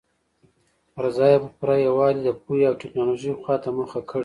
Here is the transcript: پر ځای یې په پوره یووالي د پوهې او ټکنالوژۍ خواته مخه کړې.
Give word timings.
پر 0.93 1.05
ځای 1.17 1.31
یې 1.33 1.41
په 1.43 1.49
پوره 1.55 1.75
یووالي 1.87 2.21
د 2.23 2.29
پوهې 2.43 2.63
او 2.69 2.79
ټکنالوژۍ 2.81 3.31
خواته 3.41 3.69
مخه 3.77 3.99
کړې. 4.09 4.19